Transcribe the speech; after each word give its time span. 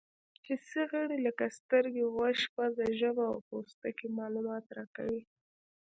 حسي 0.45 0.81
غړي 0.91 1.17
لکه 1.27 1.45
سترګې، 1.59 2.03
غوږ، 2.13 2.39
پزه، 2.55 2.85
ژبه 2.99 3.25
او 3.31 3.37
پوستکی 3.47 4.07
معلومات 4.19 4.65
راکوي. 4.77 5.21